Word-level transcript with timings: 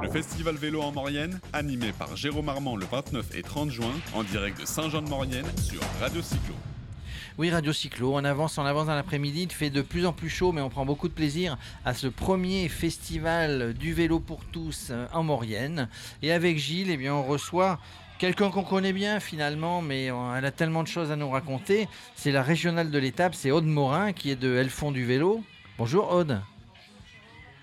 Le 0.00 0.08
festival 0.08 0.54
vélo 0.54 0.80
en 0.80 0.92
Maurienne, 0.92 1.40
animé 1.52 1.90
par 1.92 2.14
Jérôme 2.16 2.48
Armand 2.48 2.76
le 2.76 2.86
29 2.86 3.34
et 3.34 3.42
30 3.42 3.70
juin, 3.70 3.92
en 4.14 4.22
direct 4.22 4.60
de 4.60 4.64
Saint-Jean-de-Maurienne 4.66 5.46
sur 5.60 5.80
Radio 6.00 6.22
Cyclo. 6.22 6.54
Oui, 7.36 7.50
Radio 7.50 7.72
Cyclo, 7.72 8.14
on 8.14 8.24
avance, 8.24 8.58
on 8.58 8.64
avance 8.64 8.86
dans 8.86 8.94
l'après-midi, 8.94 9.42
il 9.42 9.52
fait 9.52 9.70
de 9.70 9.82
plus 9.82 10.06
en 10.06 10.12
plus 10.12 10.28
chaud, 10.28 10.52
mais 10.52 10.60
on 10.60 10.68
prend 10.68 10.86
beaucoup 10.86 11.08
de 11.08 11.12
plaisir 11.12 11.58
à 11.84 11.94
ce 11.94 12.06
premier 12.06 12.68
festival 12.68 13.74
du 13.74 13.92
vélo 13.92 14.20
pour 14.20 14.44
tous 14.44 14.88
euh, 14.90 15.06
en 15.12 15.24
Maurienne. 15.24 15.88
Et 16.22 16.32
avec 16.32 16.58
Gilles, 16.58 16.90
eh 16.90 16.96
bien, 16.96 17.14
on 17.14 17.24
reçoit 17.24 17.80
quelqu'un 18.20 18.50
qu'on 18.50 18.62
connaît 18.62 18.92
bien 18.92 19.18
finalement, 19.18 19.82
mais 19.82 20.12
euh, 20.12 20.36
elle 20.36 20.44
a 20.44 20.52
tellement 20.52 20.84
de 20.84 20.88
choses 20.88 21.10
à 21.10 21.16
nous 21.16 21.28
raconter. 21.28 21.88
C'est 22.14 22.32
la 22.32 22.42
régionale 22.42 22.92
de 22.92 22.98
l'étape, 22.98 23.34
c'est 23.34 23.50
Aude 23.50 23.66
Morin 23.66 24.12
qui 24.12 24.30
est 24.30 24.36
de 24.36 24.54
Elles 24.54 24.70
font 24.70 24.92
du 24.92 25.04
vélo. 25.04 25.42
Bonjour 25.76 26.12
Aude. 26.12 26.40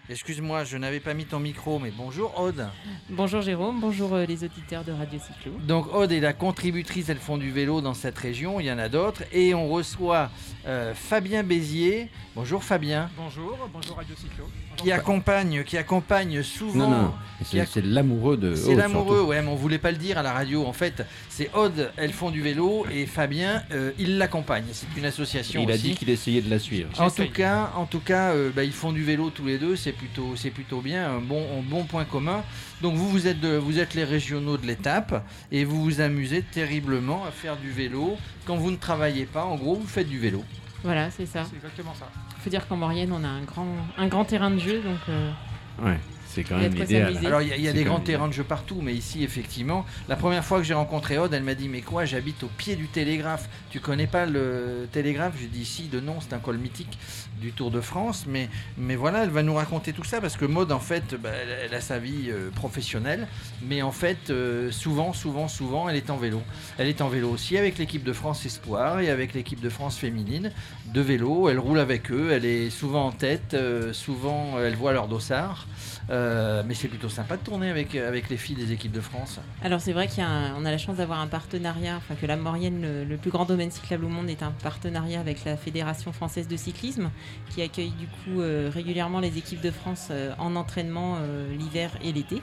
Excuse-moi, 0.09 0.65
je 0.65 0.75
n'avais 0.75 0.99
pas 0.99 1.13
mis 1.13 1.23
ton 1.23 1.39
micro, 1.39 1.79
mais 1.79 1.89
bonjour 1.89 2.37
Aude. 2.37 2.67
Bonjour 3.09 3.41
Jérôme, 3.41 3.79
bonjour 3.79 4.13
euh, 4.13 4.25
les 4.25 4.43
auditeurs 4.43 4.83
de 4.83 4.91
Radio 4.91 5.17
Cyclo. 5.17 5.53
Donc 5.65 5.93
Aude 5.95 6.11
est 6.11 6.19
la 6.19 6.33
contributrice 6.33 7.07
Elles 7.07 7.17
font 7.17 7.37
du 7.37 7.51
vélo 7.51 7.79
dans 7.79 7.93
cette 7.93 8.17
région, 8.17 8.59
il 8.59 8.65
y 8.65 8.71
en 8.71 8.79
a 8.79 8.89
d'autres. 8.89 9.23
Et 9.31 9.53
on 9.53 9.69
reçoit 9.69 10.29
euh, 10.67 10.93
Fabien 10.93 11.43
Bézier. 11.43 12.09
Bonjour 12.35 12.65
Fabien. 12.65 13.09
Bonjour, 13.15 13.57
bonjour 13.71 13.95
Radio 13.95 14.13
Cyclo. 14.17 14.43
Qui 14.77 14.91
accompagne, 14.91 15.63
qui 15.63 15.77
accompagne 15.77 16.43
souvent. 16.43 16.89
Non, 16.89 16.89
non, 16.89 17.13
c'est 17.43 17.83
l'amoureux 17.83 18.37
de 18.37 18.55
C'est 18.55 18.75
l'amoureux, 18.75 19.21
ouais, 19.21 19.41
mais 19.41 19.47
on 19.47 19.55
voulait 19.55 19.77
pas 19.77 19.91
le 19.91 19.97
dire 19.97 20.17
à 20.17 20.23
la 20.23 20.33
radio. 20.33 20.65
En 20.65 20.73
fait, 20.73 21.05
c'est 21.29 21.49
Aude, 21.53 21.91
elles 21.97 22.13
font 22.13 22.31
du 22.31 22.41
vélo, 22.41 22.85
et 22.91 23.05
Fabien, 23.05 23.63
euh, 23.71 23.91
il 23.97 24.17
l'accompagne. 24.17 24.65
C'est 24.71 24.87
une 24.97 25.05
association. 25.05 25.61
Il 25.63 25.71
a 25.71 25.77
dit 25.77 25.95
qu'il 25.95 26.09
essayait 26.09 26.41
de 26.41 26.49
la 26.49 26.59
suivre. 26.59 26.89
En 26.99 27.09
tout 27.09 27.29
cas, 27.29 27.71
en 27.75 27.85
tout 27.85 27.99
cas, 27.99 28.33
bah, 28.55 28.63
ils 28.63 28.71
font 28.73 28.91
du 28.91 29.03
vélo 29.03 29.29
tous 29.29 29.45
les 29.45 29.57
deux. 29.57 29.75
C'est 29.75 29.91
plutôt, 29.91 30.35
c'est 30.35 30.51
plutôt 30.51 30.81
bien, 30.81 31.09
un 31.17 31.19
bon, 31.21 31.45
un 31.59 31.61
bon 31.61 31.83
point 31.83 32.05
commun. 32.05 32.43
Donc 32.81 32.95
vous, 32.95 33.09
vous 33.09 33.27
êtes, 33.27 33.39
de, 33.39 33.55
vous 33.55 33.79
êtes 33.79 33.93
les 33.93 34.03
régionaux 34.03 34.57
de 34.57 34.65
l'étape, 34.65 35.25
et 35.51 35.63
vous 35.63 35.81
vous 35.81 36.01
amusez 36.01 36.41
terriblement 36.41 37.25
à 37.25 37.31
faire 37.31 37.57
du 37.57 37.71
vélo 37.71 38.17
quand 38.45 38.57
vous 38.57 38.71
ne 38.71 38.77
travaillez 38.77 39.25
pas. 39.25 39.45
En 39.45 39.55
gros, 39.55 39.75
vous 39.75 39.87
faites 39.87 40.09
du 40.09 40.19
vélo. 40.19 40.43
Voilà, 40.83 41.09
c'est 41.11 41.25
ça. 41.25 41.45
C'est 41.49 41.55
exactement 41.55 41.93
ça. 41.93 42.09
Faut 42.43 42.49
dire 42.49 42.67
qu'en 42.67 42.75
Maurienne, 42.75 43.13
on 43.13 43.23
a 43.23 43.27
un 43.27 43.43
grand, 43.43 43.67
un 43.97 44.07
grand 44.07 44.25
terrain 44.25 44.51
de 44.51 44.59
jeu, 44.59 44.81
donc. 44.81 44.99
Euh, 45.07 45.31
ouais. 45.81 45.97
C'est 46.33 46.43
quand 46.43 46.57
même 46.57 46.75
idéal. 46.75 47.15
Alors 47.25 47.41
il 47.41 47.61
y 47.61 47.67
a, 47.67 47.73
des 47.73 47.83
grands 47.83 47.99
terrains 47.99 48.27
de 48.27 48.33
jeu 48.33 48.43
partout, 48.43 48.79
mais 48.81 48.93
ici 48.93 49.23
effectivement, 49.23 49.85
la 50.09 50.15
première 50.15 50.43
fois 50.43 50.57
que 50.57 50.63
j'ai 50.63 50.73
rencontré 50.73 51.19
Aude, 51.19 51.31
elle 51.33 51.43
m'a 51.43 51.53
dit 51.53 51.69
mais 51.69 51.81
quoi, 51.81 52.05
j'habite 52.05 52.43
au 52.43 52.47
pied 52.47 52.75
du 52.75 52.87
télégraphe. 52.87 53.47
Tu 53.69 53.79
connais 53.79 54.07
pas 54.07 54.25
le 54.25 54.87
télégraphe? 54.91 55.33
Je 55.39 55.45
dis 55.45 55.65
si, 55.65 55.83
de 55.89 55.99
nom, 55.99 56.15
c'est 56.21 56.33
un 56.33 56.39
col 56.39 56.57
mythique 56.57 56.97
du 57.39 57.51
Tour 57.51 57.69
de 57.69 57.81
France, 57.81 58.25
mais 58.27 58.49
mais 58.77 58.95
voilà, 58.95 59.23
elle 59.23 59.29
va 59.29 59.43
nous 59.43 59.53
raconter 59.53 59.93
tout 59.93 60.03
ça 60.03 60.21
parce 60.21 60.35
que 60.35 60.45
Maude 60.45 60.71
en 60.71 60.79
fait, 60.79 61.15
bah, 61.15 61.29
elle, 61.63 61.73
a 61.73 61.81
sa 61.81 61.99
vie 61.99 62.29
euh, 62.29 62.49
professionnelle, 62.49 63.27
mais 63.61 63.83
en 63.83 63.91
fait 63.91 64.31
euh, 64.31 64.71
souvent, 64.71 65.13
souvent, 65.13 65.47
souvent, 65.47 65.87
elle 65.87 65.97
est 65.97 66.09
en 66.09 66.17
vélo. 66.17 66.41
Elle 66.79 66.87
est 66.87 67.01
en 67.01 67.09
vélo 67.09 67.29
aussi 67.29 67.57
avec 67.59 67.77
l'équipe 67.77 68.03
de 68.03 68.13
France 68.13 68.43
Espoir 68.45 69.01
et 69.01 69.09
avec 69.09 69.35
l'équipe 69.35 69.61
de 69.61 69.69
France 69.69 69.97
féminine 69.97 70.51
de 70.93 71.01
vélo. 71.01 71.47
Elle 71.49 71.59
roule 71.59 71.79
avec 71.79 72.11
eux, 72.11 72.31
elle 72.31 72.45
est 72.45 72.71
souvent 72.71 73.05
en 73.05 73.11
tête, 73.11 73.53
euh, 73.53 73.93
souvent 73.93 74.59
elle 74.59 74.75
voit 74.75 74.93
leur 74.93 75.07
dossard. 75.07 75.67
Euh, 76.09 76.22
mais 76.65 76.73
c'est 76.73 76.87
plutôt 76.87 77.09
sympa 77.09 77.37
de 77.37 77.43
tourner 77.43 77.69
avec, 77.69 77.95
avec 77.95 78.29
les 78.29 78.37
filles 78.37 78.55
des 78.55 78.71
équipes 78.71 78.91
de 78.91 79.01
France. 79.01 79.39
Alors 79.63 79.81
c'est 79.81 79.93
vrai 79.93 80.07
qu'on 80.07 80.21
a, 80.21 80.71
la 80.71 80.77
chance 80.77 80.97
d'avoir 80.97 81.19
un 81.19 81.27
partenariat, 81.27 81.95
enfin 81.97 82.15
que 82.15 82.25
la 82.25 82.35
Maurienne, 82.35 83.05
le, 83.07 83.17
plus 83.17 83.31
grand 83.31 83.45
domaine 83.45 83.71
cyclable 83.71 84.05
au 84.05 84.09
monde, 84.09 84.29
est 84.29 84.43
un 84.43 84.51
partenariat 84.51 85.19
avec 85.19 85.45
la 85.45 85.57
Fédération 85.57 86.11
française 86.11 86.47
de 86.47 86.57
cyclisme, 86.57 87.09
qui 87.49 87.61
accueille 87.61 87.91
du 87.91 88.07
coup 88.07 88.41
euh, 88.41 88.69
régulièrement 88.73 89.19
les 89.19 89.37
équipes 89.37 89.61
de 89.61 89.71
France 89.71 90.07
euh, 90.11 90.33
en 90.39 90.55
entraînement 90.55 91.17
l'hiver 91.57 91.91
et 92.03 92.11
l'été. 92.11 92.41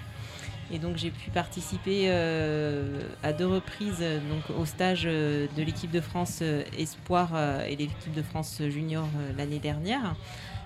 Et 0.73 0.79
donc 0.79 0.97
j'ai 0.97 1.11
pu 1.11 1.31
participer 1.31 2.11
à 2.11 3.33
deux 3.33 3.47
reprises 3.47 4.05
donc, 4.29 4.57
au 4.57 4.65
stage 4.65 5.05
de 5.05 5.63
l'équipe 5.63 5.91
de 5.91 6.01
France 6.01 6.43
Espoir 6.79 7.31
et 7.67 7.77
l'équipe 7.77 8.15
de 8.15 8.23
France 8.23 8.63
Junior 8.69 9.07
l'année 9.37 9.59
dernière. 9.59 10.15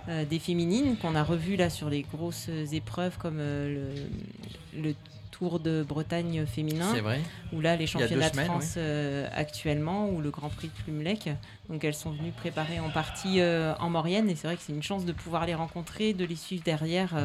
Euh, 0.08 0.26
des 0.26 0.38
féminines 0.38 0.98
qu'on 0.98 1.14
a 1.14 1.22
revues 1.22 1.56
là 1.56 1.70
sur 1.70 1.88
les 1.88 2.02
grosses 2.02 2.50
épreuves 2.72 3.16
comme 3.16 3.38
euh, 3.38 3.94
le, 4.76 4.94
Tour 5.30 5.58
de 5.58 5.82
Bretagne 5.82 6.46
féminin. 6.46 6.94
Ou 7.52 7.60
là 7.60 7.74
les 7.74 7.88
championnats 7.88 8.30
de 8.30 8.40
France 8.42 8.74
euh, 8.76 9.26
actuellement 9.34 10.08
ou 10.08 10.20
le 10.20 10.30
Grand 10.30 10.48
Prix 10.48 10.68
de 10.68 10.82
Plumelec. 10.84 11.28
Donc 11.68 11.82
elles 11.82 11.94
sont 11.94 12.12
venues 12.12 12.30
préparer 12.30 12.78
en 12.78 12.88
partie 12.88 13.42
en 13.42 13.90
Maurienne 13.90 14.30
et 14.30 14.36
c'est 14.36 14.46
vrai 14.46 14.56
que 14.56 14.62
c'est 14.62 14.72
une 14.72 14.82
chance 14.82 15.04
de 15.04 15.12
pouvoir 15.12 15.44
les 15.44 15.56
rencontrer, 15.56 16.12
de 16.12 16.24
les 16.24 16.36
suivre 16.36 16.62
derrière. 16.62 17.16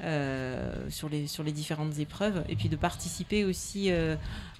Sur, 0.00 1.08
les, 1.08 1.26
sur 1.26 1.42
les 1.42 1.52
différentes 1.52 1.98
épreuves 1.98 2.44
et 2.48 2.56
puis 2.56 2.68
de 2.68 2.76
participer 2.76 3.44
aussi 3.44 3.90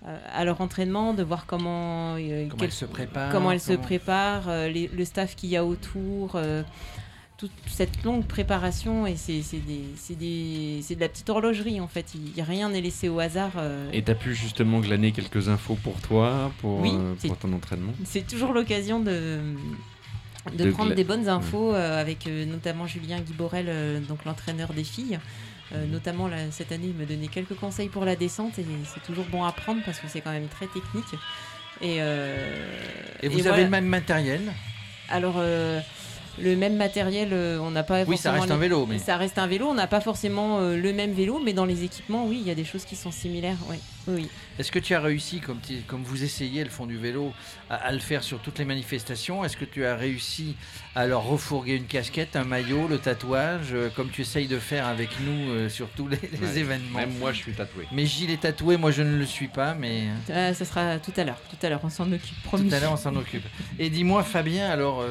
à 0.03 0.45
leur 0.45 0.61
entraînement, 0.61 1.15
de 1.15 1.23
voir 1.23 1.47
comment, 1.47 2.17
comment 2.51 2.63
elles 2.63 2.73
se 2.73 2.85
préparent, 2.85 3.33
comment 3.33 3.53
elles 3.53 3.61
se 3.61 3.73
préparent 3.73 4.49
le 4.49 5.05
staff 5.05 5.35
qu'il 5.35 5.51
y 5.51 5.57
a 5.57 5.65
autour, 5.65 6.37
toute 7.43 7.51
cette 7.67 8.05
longue 8.05 8.25
préparation 8.25 9.05
et 9.05 9.17
c'est 9.17 9.41
de 9.41 11.01
la 11.01 11.09
petite 11.09 11.29
horlogerie 11.29 11.81
en 11.81 11.89
fait. 11.89 12.15
Il, 12.15 12.41
rien 12.41 12.69
n'est 12.69 12.81
laissé 12.81 13.09
au 13.09 13.19
hasard. 13.19 13.55
Euh. 13.57 13.91
Et 13.93 14.01
tu 14.05 14.13
as 14.13 14.15
pu 14.15 14.33
justement 14.33 14.79
glaner 14.79 15.11
quelques 15.11 15.49
infos 15.49 15.77
pour 15.83 16.01
toi, 16.01 16.53
pour, 16.61 16.85
euh, 16.85 17.15
pour 17.27 17.37
ton 17.37 17.53
entraînement? 17.53 17.95
C'est 18.05 18.29
toujours 18.29 18.53
l'occasion 18.53 19.01
de, 19.01 19.41
de, 20.57 20.71
prendre 20.71 20.95
des 20.95 21.05
bonnes 21.05 21.29
infos 21.29 21.75
euh, 21.75 22.01
avec 22.01 22.27
notamment 22.27 22.87
Julien 22.87 23.21
Guiborel, 23.21 24.03
donc 24.09 24.25
l'entraîneur 24.25 24.73
des 24.73 24.85
filles. 24.85 25.19
notamment 25.91 26.29
cette 26.51 26.73
année, 26.73 26.89
il 26.89 26.95
me 26.95 27.07
donnait 27.07 27.29
quelques 27.29 27.55
conseils 27.55 27.89
pour 27.89 28.05
la 28.05 28.17
descente 28.17 28.59
et 28.59 28.67
c'est 28.93 29.03
toujours 29.03 29.27
bon 29.27 29.45
à 29.45 29.53
prendre 29.53 29.83
parce 29.85 29.99
que 29.99 30.09
c'est 30.09 30.21
quand 30.21 30.33
même 30.33 30.49
très 30.49 30.67
technique. 30.67 31.21
Et, 31.81 31.99
et 33.23 33.29
vous 33.29 33.47
avez 33.47 33.65
le 33.65 33.71
même 33.71 33.87
matériel? 33.87 34.41
Alors 35.09 35.41
le 36.39 36.57
même 36.57 36.77
matériel, 36.77 37.31
euh, 37.33 37.59
on 37.61 37.71
n'a 37.71 37.83
pas. 37.83 38.05
Oui, 38.05 38.17
ça 38.17 38.33
reste 38.33 38.51
un 38.51 38.57
vélo, 38.57 38.87
mais 38.87 38.99
ça 38.99 39.17
reste 39.17 39.39
un 39.39 39.47
vélo. 39.47 39.67
On 39.69 39.75
n'a 39.75 39.87
pas 39.87 40.01
forcément 40.01 40.61
euh, 40.61 40.77
le 40.77 40.93
même 40.93 41.13
vélo, 41.13 41.41
mais 41.45 41.53
dans 41.53 41.67
les 41.67 41.85
équipements, 41.85 42.27
oui, 42.27 42.39
il 42.41 42.47
y 42.47 42.51
a 42.51 42.55
des 42.55 42.65
choses 42.65 42.85
qui 42.85 42.97
sont 42.97 43.11
similaires. 43.11 43.59
Oui. 44.07 44.29
Est-ce 44.59 44.71
que 44.71 44.79
tu 44.79 44.95
as 44.95 45.01
réussi, 45.01 45.41
comme, 45.41 45.61
comme 45.87 46.03
vous 46.03 46.25
essayez 46.25 46.65
le 46.65 46.71
fond 46.71 46.87
du 46.87 46.97
vélo, 46.97 47.33
à, 47.71 47.93
le 47.93 47.99
faire 47.99 48.23
sur 48.23 48.41
toutes 48.41 48.59
les 48.59 48.65
manifestations 48.65 49.45
Est-ce 49.45 49.57
que 49.57 49.65
tu 49.65 49.85
as 49.85 49.97
réussi 49.97 50.57
à 50.95 51.07
leur 51.07 51.25
refourguer 51.25 51.77
une 51.77 51.87
casquette, 51.87 52.37
un 52.37 52.45
maillot, 52.45 52.89
le 52.89 52.99
tatouage, 52.99 53.73
euh, 53.73 53.89
comme 53.95 54.11
tu 54.11 54.23
essayes 54.23 54.47
de 54.47 54.59
faire 54.59 54.87
avec 54.87 55.09
nous 55.21 55.69
sur 55.69 55.89
tous 55.89 56.09
les, 56.09 56.59
événements? 56.59 56.99
Même 56.99 57.19
moi, 57.19 57.33
je 57.33 57.39
suis 57.39 57.53
tatoué. 57.53 57.87
Mais 57.93 58.07
Gilles 58.07 58.31
est 58.31 58.43
tatoué, 58.43 58.77
moi 58.77 58.91
je 58.91 59.03
ne 59.03 59.17
le 59.17 59.27
suis 59.27 59.49
pas, 59.49 59.75
mais. 59.75 60.05
ça 60.27 60.65
sera 60.65 60.99
tout 60.99 61.13
à 61.17 61.25
l'heure. 61.25 61.41
Tout 61.51 61.67
à 61.67 61.69
l'heure, 61.69 61.81
on 61.83 61.91
s'en 61.91 62.11
occupe. 62.11 62.43
Promis. 62.43 62.69
Tout 62.69 62.75
à 62.75 62.81
l'heure, 62.81 62.93
on 62.93 62.97
s'en 62.97 63.15
occupe. 63.17 63.45
Et 63.79 63.91
dis-moi, 63.91 64.23
Fabien, 64.23 64.69
alors, 64.69 65.05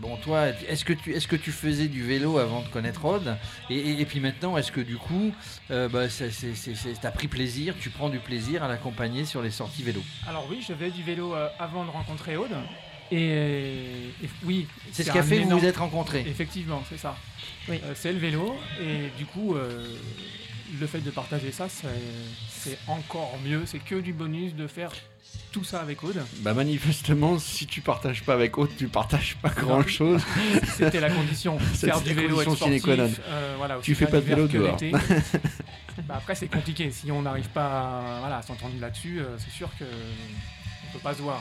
bon, 0.00 0.16
toi, 0.16 0.48
est-ce 0.68 0.84
que, 0.84 0.92
tu, 0.92 1.14
est 1.14 1.26
que 1.26 1.36
tu 1.36 1.52
faisais 1.52 1.88
du 1.88 2.02
vélo 2.02 2.38
avant 2.38 2.62
de 2.62 2.68
connaître 2.68 3.02
Rod 3.02 3.36
et, 3.70 4.04
puis 4.04 4.20
maintenant, 4.20 4.56
est-ce 4.56 4.72
que 4.72 4.80
du 4.80 4.96
coup, 4.96 5.32
euh, 5.70 5.88
bah, 5.88 6.06
tu 6.08 7.06
as 7.06 7.10
pris 7.10 7.28
plaisir, 7.28 7.74
tu 7.80 7.90
prends 7.90 8.08
du 8.08 8.18
plaisir 8.24 8.62
à 8.62 8.68
l'accompagner 8.68 9.24
sur 9.24 9.42
les 9.42 9.50
sorties 9.50 9.82
vélo 9.82 10.02
Alors 10.28 10.46
oui, 10.50 10.58
je 10.60 10.72
faisais 10.74 10.90
du 10.90 11.02
vélo 11.02 11.34
euh, 11.34 11.48
avant 11.58 11.84
de 11.84 11.90
rencontrer 11.90 12.36
Aude. 12.36 12.56
Et, 13.12 14.10
oui. 14.44 14.66
C'est 14.92 15.04
ce 15.04 15.10
qui 15.10 15.18
a 15.18 15.22
fait 15.22 15.38
que 15.38 15.44
vous 15.44 15.58
vous 15.58 15.64
êtes 15.64 15.76
rencontrés. 15.76 16.24
Effectivement, 16.26 16.82
c'est 16.88 16.98
ça. 16.98 17.16
Oui. 17.68 17.80
Euh, 17.84 17.92
c'est 17.94 18.12
le 18.12 18.18
vélo. 18.18 18.56
Et 18.80 19.10
du 19.16 19.26
coup, 19.26 19.54
le 19.54 20.86
fait 20.86 21.00
de 21.00 21.10
partager 21.10 21.52
ça, 21.52 21.68
c'est 21.68 22.78
encore 22.88 23.38
mieux. 23.44 23.62
C'est 23.66 23.78
que 23.78 23.96
du 23.96 24.12
bonus 24.12 24.54
de 24.54 24.66
faire 24.66 24.90
tout 25.52 25.64
ça 25.64 25.80
avec 25.80 26.02
Aude 26.02 26.20
Bah 26.40 26.54
manifestement, 26.54 27.38
si 27.38 27.66
tu 27.66 27.80
partages 27.80 28.22
pas 28.22 28.34
avec 28.34 28.58
Aude, 28.58 28.70
tu 28.76 28.88
partages 28.88 29.36
pas 29.40 29.50
grand 29.50 29.86
chose. 29.86 30.22
C'était 30.76 31.00
la 31.00 31.10
condition. 31.10 31.58
Faire 31.74 32.00
du 32.00 32.12
vélo, 32.12 32.40
être 32.40 32.56
sportif, 32.56 32.82
euh, 32.88 33.54
voilà, 33.56 33.78
tu 33.80 33.94
fais 33.94 34.06
pas 34.06 34.20
de 34.20 34.26
vélo 34.26 34.48
dehors. 34.48 34.76
bah 36.02 36.16
après 36.18 36.34
c'est 36.34 36.48
compliqué. 36.48 36.90
Si 36.90 37.10
on 37.12 37.22
n'arrive 37.22 37.48
pas 37.48 37.66
à, 37.66 38.20
voilà, 38.20 38.42
s'entendre 38.42 38.74
là-dessus, 38.80 39.20
euh, 39.20 39.36
c'est 39.38 39.50
sûr 39.50 39.70
que 39.78 39.84
on 39.84 40.92
peut 40.92 40.98
pas 40.98 41.14
se 41.14 41.22
voir 41.22 41.40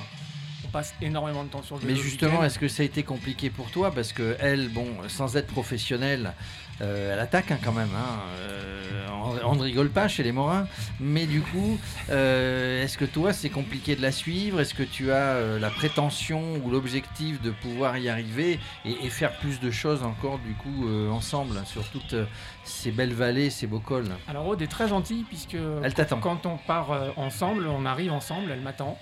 on 0.66 0.70
passe 0.70 0.94
énormément 1.02 1.44
de 1.44 1.50
temps 1.50 1.62
sur 1.62 1.76
le 1.76 1.82
vélo. 1.82 1.94
Mais 1.94 2.02
justement, 2.02 2.44
est-ce 2.44 2.60
que 2.60 2.68
ça 2.68 2.84
a 2.84 2.86
été 2.86 3.04
compliqué 3.04 3.50
pour 3.50 3.70
toi? 3.70 3.92
Parce 3.94 4.14
que 4.14 4.36
elle, 4.40 4.70
bon, 4.70 4.88
sans 5.08 5.36
être 5.36 5.48
professionnelle, 5.48 6.34
euh, 6.82 7.14
elle 7.14 7.20
attaque 7.20 7.52
hein, 7.52 7.60
quand 7.64 7.74
même. 7.74 7.90
Hein. 7.96 8.20
Euh, 8.38 9.03
on, 9.46 9.56
ne 9.56 9.62
rigole 9.62 9.90
pas 9.90 10.08
chez 10.08 10.24
les 10.24 10.31
Morins. 10.31 10.68
Mais 11.00 11.25
du 11.25 11.42
coup, 11.42 11.78
euh, 12.10 12.84
est-ce 12.84 12.98
que 12.98 13.06
toi, 13.06 13.34
c'est 13.34 13.50
compliqué 13.50 13.96
de 13.96 14.02
la 14.02 14.12
suivre? 14.12 14.60
Est-ce 14.60 14.74
que 14.74 14.84
tu 14.84 15.12
as 15.12 15.58
la 15.60 15.70
prétention 15.70 16.56
ou 16.64 16.70
l'objectif 16.70 17.42
de 17.42 17.52
pouvoir 17.52 17.98
y 17.98 18.10
arriver 18.10 18.60
et, 18.86 19.10
faire 19.10 19.38
plus 19.38 19.60
de 19.60 19.70
choses 19.70 20.04
encore 20.04 20.40
du 20.40 20.54
coup 20.54 20.90
ensemble 21.12 21.60
sur 21.66 21.88
toutes 21.90 22.16
ces 22.64 22.92
belles 22.92 23.14
vallées, 23.14 23.50
ces 23.50 23.68
beaux 23.68 23.80
cols? 23.80 24.10
Alors 24.28 24.48
Aude 24.48 24.62
est 24.62 24.68
très 24.68 24.88
gentille 24.88 25.24
puisque 25.24 25.58
elle 25.84 25.94
t'attend. 25.94 26.19
Quand 26.19 26.46
on 26.46 26.58
part 26.58 27.14
ensemble, 27.16 27.68
on 27.68 27.86
arrive 27.86 28.12
ensemble, 28.12 28.52
elle 28.52 28.62
m'attend. 28.62 28.98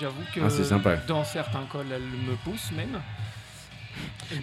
J'avoue 0.00 0.22
que 0.34 0.40
ah, 0.40 0.96
dans 1.06 1.24
certains 1.24 1.64
cols, 1.70 1.86
elle 1.94 2.02
me 2.02 2.34
pousse 2.44 2.72
même. 2.72 3.00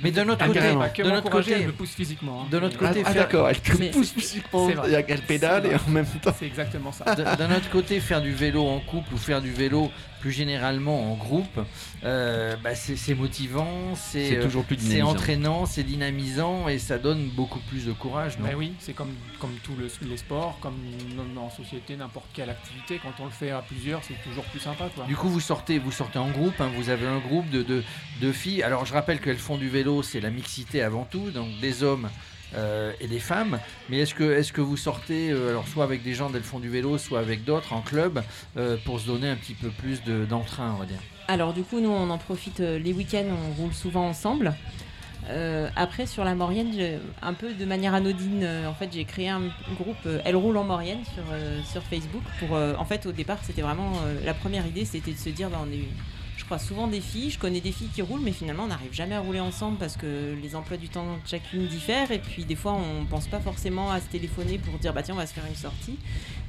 Mais 0.01 0.11
d'un 0.11 0.27
autre 0.29 0.45
côté, 0.45 0.59
de 0.59 1.09
notre 1.09 1.29
côté, 1.29 1.51
elle 1.51 1.67
me 1.67 1.71
pousse 1.71 1.91
physiquement. 1.91 2.43
Hein. 2.43 2.47
De 2.51 2.59
notre 2.59 2.77
côté, 2.77 3.03
ah, 3.05 3.13
d'accord, 3.13 3.49
elle 3.49 3.59
te 3.59 3.91
pousse 3.91 4.11
physiquement. 4.11 4.69
Elle 5.07 5.21
pédale 5.21 5.65
et 5.65 5.75
en 5.75 5.89
même 5.89 6.05
temps. 6.05 6.33
C'est 6.37 6.45
exactement 6.45 6.91
ça. 6.91 7.15
D'un 7.15 7.55
autre 7.55 7.69
côté, 7.69 7.99
faire 7.99 8.21
du 8.21 8.31
vélo 8.31 8.65
en 8.65 8.79
couple 8.79 9.13
ou 9.13 9.17
faire 9.17 9.41
du 9.41 9.51
vélo 9.51 9.91
plus 10.21 10.31
généralement 10.31 11.11
en 11.11 11.15
groupe, 11.15 11.59
euh, 12.05 12.55
bah, 12.63 12.75
c'est 12.75 13.13
motivant, 13.13 13.93
c'est 13.93 14.39
toujours 14.39 14.63
plus 14.63 14.77
C'est 14.79 15.01
entraînant, 15.01 15.65
c'est 15.65 15.83
dynamisant 15.83 16.69
et 16.69 16.79
ça 16.79 16.97
donne 16.97 17.27
beaucoup 17.27 17.59
plus 17.59 17.85
de 17.85 17.91
courage. 17.91 18.39
Non? 18.39 18.45
Ben 18.47 18.55
oui, 18.55 18.71
c'est 18.79 18.93
comme, 18.93 19.11
comme 19.41 19.51
tous 19.63 19.75
les 20.07 20.15
sports, 20.17 20.57
comme 20.61 20.75
en 21.37 21.49
société, 21.49 21.97
n'importe 21.97 22.27
quelle 22.33 22.49
activité. 22.49 23.01
Quand 23.03 23.21
on 23.21 23.25
le 23.25 23.31
fait 23.31 23.51
à 23.51 23.61
plusieurs, 23.61 24.01
c'est 24.05 24.15
toujours 24.23 24.45
plus 24.45 24.61
sympa. 24.61 24.85
Quoi. 24.95 25.03
Du 25.07 25.17
coup, 25.17 25.27
vous 25.27 25.41
sortez, 25.41 25.77
vous 25.77 25.91
sortez 25.91 26.19
en 26.19 26.29
groupe, 26.29 26.55
hein, 26.61 26.69
vous 26.73 26.89
avez 26.89 27.05
un 27.05 27.19
groupe 27.19 27.49
de, 27.49 27.61
de, 27.61 27.83
de 28.21 28.31
filles. 28.31 28.63
Alors, 28.63 28.85
je 28.85 28.93
rappelle 28.93 29.19
qu'elles 29.19 29.37
font 29.43 29.57
du 29.57 29.69
vélo, 29.69 30.01
c'est 30.01 30.21
la 30.21 30.29
mixité 30.29 30.81
avant 30.81 31.03
tout, 31.03 31.29
donc 31.29 31.49
des 31.61 31.83
hommes 31.83 32.09
euh, 32.55 32.93
et 33.01 33.07
des 33.07 33.19
femmes. 33.19 33.59
Mais 33.89 33.99
est-ce 33.99 34.15
que, 34.15 34.23
est 34.23 34.51
que 34.51 34.61
vous 34.61 34.77
sortez, 34.77 35.31
euh, 35.31 35.49
alors 35.49 35.67
soit 35.67 35.83
avec 35.83 36.01
des 36.01 36.13
gens 36.13 36.29
d'Elles 36.29 36.43
font 36.43 36.59
du 36.59 36.69
vélo, 36.69 36.97
soit 36.97 37.19
avec 37.19 37.43
d'autres 37.43 37.73
en 37.73 37.81
club, 37.81 38.23
euh, 38.57 38.77
pour 38.85 38.99
se 38.99 39.07
donner 39.07 39.29
un 39.29 39.35
petit 39.35 39.53
peu 39.53 39.69
plus 39.69 40.01
d'entrain, 40.29 40.73
on 40.75 40.79
va 40.79 40.85
dire? 40.85 40.99
Alors 41.27 41.53
du 41.53 41.63
coup, 41.63 41.81
nous, 41.81 41.89
on 41.89 42.09
en 42.09 42.17
profite 42.17 42.59
les 42.59 42.93
week-ends, 42.93 43.25
on 43.29 43.61
roule 43.61 43.73
souvent 43.73 44.07
ensemble. 44.07 44.53
après, 45.75 46.05
sur 46.05 46.23
la 46.23 46.35
Maurienne, 46.35 46.99
un 47.21 47.33
peu 47.33 47.53
de 47.53 47.65
manière 47.65 47.93
anodine, 47.93 48.47
en 48.67 48.73
fait, 48.73 48.89
j'ai 48.93 49.05
créé 49.05 49.29
un 49.29 49.43
groupe 49.77 50.07
Elle 50.25 50.35
roule 50.35 50.57
en 50.57 50.65
Maurienne 50.65 51.03
sur, 51.13 51.23
sur 51.65 51.81
Facebook. 51.83 52.23
Pour, 52.39 52.51
en 52.57 52.85
fait, 52.85 53.05
au 53.05 53.11
départ, 53.11 53.39
c'était 53.41 53.61
vraiment 53.61 53.93
la 54.23 54.33
première 54.33 54.65
idée, 54.67 54.85
c'était 54.85 55.13
de 55.13 55.17
se 55.17 55.29
dire, 55.29 55.49
bah, 55.49 55.61
on 55.65 55.71
est 55.71 55.87
je 56.43 56.45
crois 56.45 56.59
souvent 56.59 56.87
des 56.87 56.99
filles. 56.99 57.29
Je 57.29 57.39
connais 57.39 57.61
des 57.61 57.71
filles 57.71 57.87
qui 57.87 58.01
roulent, 58.01 58.19
mais 58.19 58.33
finalement, 58.33 58.65
on 58.65 58.67
n'arrive 58.67 58.93
jamais 58.93 59.15
à 59.15 59.21
rouler 59.21 59.39
ensemble 59.39 59.77
parce 59.77 59.95
que 59.95 60.35
les 60.41 60.57
emplois 60.57 60.75
du 60.75 60.89
temps 60.89 61.05
de 61.05 61.25
chacune 61.25 61.67
diffèrent. 61.67 62.11
Et 62.11 62.19
puis, 62.19 62.43
des 62.43 62.55
fois, 62.55 62.73
on 62.73 63.05
pense 63.05 63.27
pas 63.27 63.39
forcément 63.39 63.89
à 63.91 64.01
se 64.01 64.07
téléphoner 64.07 64.57
pour 64.57 64.77
dire, 64.77 64.93
bah 64.93 65.03
tiens, 65.03 65.13
on 65.13 65.17
va 65.17 65.25
se 65.25 65.33
faire 65.33 65.45
une 65.47 65.55
sortie. 65.55 65.97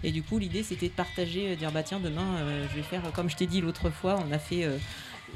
Et 0.02 0.10
du 0.10 0.24
coup, 0.24 0.40
l'idée, 0.40 0.64
c'était 0.64 0.88
de 0.88 0.92
partager, 0.94 1.52
euh, 1.52 1.54
dire, 1.54 1.70
bah 1.70 1.84
tiens, 1.84 2.00
demain, 2.00 2.38
euh, 2.38 2.66
je 2.72 2.74
vais 2.74 2.82
faire, 2.82 3.02
comme 3.12 3.30
je 3.30 3.36
t'ai 3.36 3.46
dit 3.46 3.60
l'autre 3.60 3.88
fois, 3.88 4.20
on 4.28 4.32
a 4.32 4.40
fait 4.40 4.68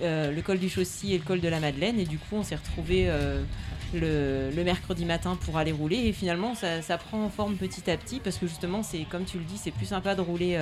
euh, 0.02 0.32
le 0.32 0.42
col 0.42 0.58
du 0.58 0.68
Chaussy 0.68 1.14
et 1.14 1.18
le 1.18 1.24
col 1.24 1.40
de 1.40 1.48
la 1.48 1.60
Madeleine. 1.60 2.00
Et 2.00 2.04
du 2.04 2.18
coup, 2.18 2.34
on 2.34 2.42
s'est 2.42 2.56
retrouvés. 2.56 3.08
Le, 3.94 4.50
mercredi 4.64 5.06
matin 5.06 5.38
pour 5.40 5.56
aller 5.56 5.72
rouler 5.72 5.96
et 5.96 6.12
finalement 6.12 6.54
ça, 6.54 6.98
prend 6.98 7.26
forme 7.30 7.54
petit 7.54 7.90
à 7.90 7.96
petit 7.96 8.20
parce 8.20 8.36
que 8.36 8.46
justement 8.46 8.82
c'est 8.82 9.04
comme 9.04 9.24
tu 9.24 9.38
le 9.38 9.44
dis 9.44 9.56
c'est 9.56 9.70
plus 9.70 9.86
sympa 9.86 10.14
de 10.14 10.20
rouler 10.20 10.58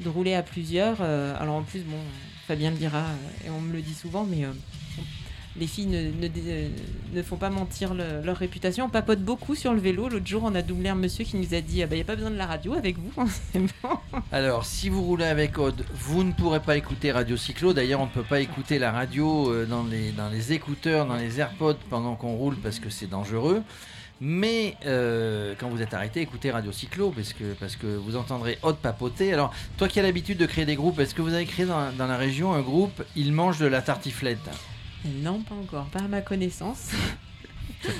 de 0.00 0.08
rouler 0.10 0.34
à 0.34 0.42
plusieurs 0.42 1.00
alors 1.00 1.54
en 1.54 1.62
plus 1.62 1.80
bon 1.84 1.96
Fabien 2.50 2.72
le 2.72 2.76
dira, 2.76 2.98
euh, 2.98 3.46
et 3.46 3.50
on 3.50 3.60
me 3.60 3.72
le 3.72 3.80
dit 3.80 3.94
souvent, 3.94 4.26
mais 4.28 4.44
euh, 4.44 4.50
les 5.56 5.68
filles 5.68 5.86
ne, 5.86 6.10
ne, 7.14 7.22
font 7.22 7.36
pas 7.36 7.48
mentir 7.48 7.94
leur 7.94 8.36
réputation. 8.36 8.86
On 8.86 8.88
papote 8.88 9.20
beaucoup 9.20 9.54
sur 9.54 9.72
le 9.72 9.78
vélo. 9.78 10.08
L'autre 10.08 10.26
jour, 10.26 10.42
on 10.44 10.56
a 10.56 10.60
doublé 10.60 10.88
un 10.88 10.96
monsieur 10.96 11.24
qui 11.24 11.36
nous 11.36 11.54
a 11.54 11.60
dit 11.60 11.76
Il 11.76 11.82
ah 11.84 11.86
n'y 11.86 11.98
bah, 11.98 12.00
a 12.00 12.04
pas 12.04 12.16
besoin 12.16 12.32
de 12.32 12.36
la 12.36 12.46
radio 12.46 12.74
avec 12.74 12.96
vous. 12.98 13.12
Alors, 14.32 14.66
si 14.66 14.88
vous 14.88 15.00
roulez 15.00 15.26
avec 15.26 15.58
Aude, 15.58 15.84
vous 15.94 16.24
ne 16.24 16.32
pourrez 16.32 16.58
pas 16.58 16.76
écouter 16.76 17.12
Radio 17.12 17.36
Cyclo. 17.36 17.72
D'ailleurs, 17.72 18.00
on 18.00 18.06
ne 18.06 18.10
peut 18.10 18.24
pas 18.24 18.40
écouter 18.40 18.80
la 18.80 18.90
radio 18.90 19.52
euh, 19.52 19.64
dans 19.64 19.84
les, 19.84 20.10
dans 20.10 20.28
les 20.28 20.52
écouteurs, 20.52 21.06
dans 21.06 21.14
les 21.14 21.38
AirPods 21.38 21.78
pendant 21.88 22.16
qu'on 22.16 22.34
roule 22.34 22.56
parce 22.56 22.80
que 22.80 22.90
c'est 22.90 23.08
dangereux. 23.08 23.62
Mais 24.20 24.76
euh, 24.84 25.54
quand 25.58 25.68
vous 25.70 25.80
êtes 25.80 25.94
arrêté, 25.94 26.20
écoutez 26.20 26.50
Radio 26.50 26.72
Cyclo 26.72 27.14
parce 27.58 27.76
que, 27.76 27.96
vous 27.96 28.16
entendrez 28.16 28.58
Haute 28.62 28.78
papoter. 28.78 29.32
Alors, 29.32 29.54
toi 29.78 29.88
qui 29.88 29.98
as 29.98 30.02
l'habitude 30.02 30.36
de 30.36 30.44
créer 30.44 30.66
des 30.66 30.76
groupes, 30.76 30.98
est-ce 31.00 31.14
que 31.14 31.22
vous 31.22 31.32
avez 31.32 31.46
créé 31.46 31.64
dans 31.64 31.92
la 31.98 32.16
région 32.18 32.52
un 32.52 32.60
groupe 32.60 33.02
Il 33.16 33.32
mange 33.32 33.58
de 33.58 33.66
la 33.66 33.80
tartiflette 33.80 34.38
Non, 35.06 35.40
pas 35.40 35.54
encore, 35.54 35.86
pas 35.86 36.00
à 36.00 36.08
ma 36.08 36.20
connaissance. 36.20 36.90
Ça, 37.82 37.92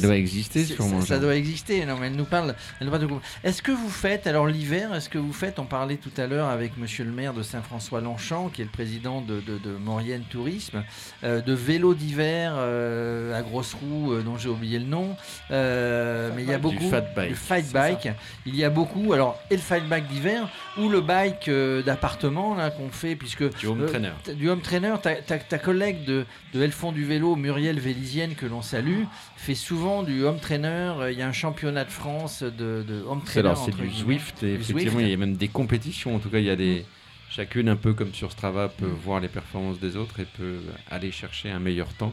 doit, 0.00 0.16
exister 0.16 0.64
sûrement. 0.64 1.00
Ça, 1.00 1.18
doit 1.18 1.34
exister. 1.34 1.84
Non, 1.86 1.96
mais 1.98 2.08
elle 2.08 2.16
nous 2.16 2.24
parle. 2.24 2.54
Elle 2.80 2.88
nous 2.88 2.98
de 2.98 3.08
Est-ce 3.42 3.62
que 3.62 3.72
vous 3.72 3.88
faites 3.88 4.26
alors 4.26 4.46
l'hiver 4.46 4.94
Est-ce 4.94 5.08
que 5.08 5.18
vous 5.18 5.32
faites 5.32 5.58
On 5.58 5.64
parlait 5.64 5.96
tout 5.96 6.12
à 6.16 6.26
l'heure 6.26 6.48
avec 6.48 6.76
Monsieur 6.76 7.04
le 7.04 7.12
maire 7.12 7.32
de 7.32 7.42
Saint-François-Longchamp, 7.42 8.50
qui 8.50 8.60
est 8.60 8.64
le 8.64 8.70
président 8.70 9.22
de, 9.22 9.40
de, 9.40 9.58
de 9.58 9.76
Maurienne 9.76 10.24
Tourisme, 10.28 10.84
euh, 11.22 11.40
de 11.40 11.52
vélos 11.54 11.94
d'hiver 11.94 12.54
euh, 12.56 13.38
à 13.38 13.42
grosses 13.42 13.74
roues 13.74 14.12
euh, 14.12 14.22
dont 14.22 14.36
j'ai 14.36 14.48
oublié 14.50 14.78
le 14.78 14.86
nom. 14.86 15.16
mais 15.50 16.42
il 16.42 16.48
y 16.48 16.52
a 16.52 16.58
beaucoup. 16.58 16.90
Fat 16.90 17.00
bike. 17.16 17.34
fight 17.34 17.72
bike. 17.72 18.08
Il 18.44 18.56
y 18.56 18.64
a 18.64 18.70
beaucoup. 18.70 19.12
Alors 19.14 19.40
et 19.50 19.56
le 19.56 19.62
fight 19.62 19.88
bike 19.88 20.06
d'hiver 20.08 20.48
ou 20.78 20.88
le 20.88 21.00
bike 21.00 21.50
d'appartement 21.84 22.54
là 22.54 22.70
qu'on 22.70 22.90
fait 22.90 23.16
puisque 23.16 23.56
du 23.56 23.66
home 23.66 23.86
trainer. 23.86 24.12
Du 24.36 24.50
home 24.50 24.60
trainer. 24.60 24.94
Ta, 25.02 25.14
ta, 25.16 25.58
collègue 25.58 26.04
de, 26.04 26.26
de 26.52 26.62
Elfond 26.62 26.92
du 26.92 27.04
vélo, 27.04 27.36
Muriel 27.36 27.80
Vélisienne, 27.80 28.34
que 28.34 28.46
l'on 28.46 28.62
salue 28.62 29.04
fait 29.36 29.54
souvent 29.54 30.02
du 30.02 30.24
home 30.24 30.38
trainer. 30.38 30.94
Il 31.10 31.18
y 31.18 31.22
a 31.22 31.28
un 31.28 31.32
championnat 31.32 31.84
de 31.84 31.90
France 31.90 32.42
de, 32.42 33.04
home 33.06 33.22
trainer. 33.22 33.48
Alors, 33.48 33.64
c'est 33.64 33.76
du 33.76 33.90
Zwift. 33.90 34.42
Et 34.42 34.54
effectivement, 34.54 35.00
il 35.00 35.08
y 35.08 35.12
a 35.12 35.16
même 35.16 35.36
des 35.36 35.48
compétitions. 35.48 36.16
En 36.16 36.18
tout 36.18 36.30
cas, 36.30 36.38
il 36.38 36.46
y 36.46 36.50
a 36.50 36.56
des. 36.56 36.84
Chacune, 37.30 37.68
un 37.68 37.76
peu 37.76 37.94
comme 37.94 38.14
sur 38.14 38.30
Strava, 38.30 38.68
peut 38.68 38.86
mm. 38.86 38.98
voir 39.04 39.18
les 39.18 39.26
performances 39.26 39.80
des 39.80 39.96
autres 39.96 40.20
et 40.20 40.24
peut 40.24 40.60
aller 40.88 41.10
chercher 41.10 41.50
un 41.50 41.58
meilleur 41.58 41.92
temps, 41.94 42.12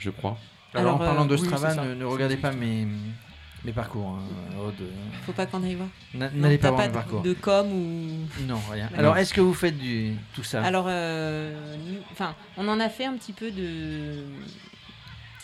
je 0.00 0.10
crois. 0.10 0.36
Alors, 0.74 0.96
en 0.96 0.98
parlant 0.98 1.26
de 1.26 1.34
euh, 1.34 1.36
Strava, 1.36 1.74
ne, 1.94 2.04
regardez 2.04 2.36
pas 2.36 2.50
mes, 2.52 2.86
mes 3.64 3.72
parcours. 3.72 4.18
Hein, 4.18 4.72
Faut 5.24 5.32
pas 5.32 5.46
qu'on 5.46 5.62
aille 5.62 5.76
voir. 5.76 5.88
N'allez 6.34 6.58
pas 6.58 6.70
voir 6.70 6.86
mes 6.86 6.92
parcours. 6.92 7.22
De 7.22 7.34
com 7.34 7.72
ou. 7.72 8.42
Non, 8.46 8.60
rien. 8.70 8.90
Alors, 8.96 9.16
est-ce 9.16 9.32
que 9.32 9.40
vous 9.40 9.54
faites 9.54 9.78
du 9.78 10.14
tout 10.34 10.44
ça? 10.44 10.62
Alors, 10.62 10.86
euh, 10.88 11.54
enfin, 12.12 12.34
on 12.56 12.68
en 12.68 12.80
a 12.80 12.88
fait 12.88 13.04
un 13.04 13.14
petit 13.14 13.32
peu 13.32 13.50
de 13.50 14.24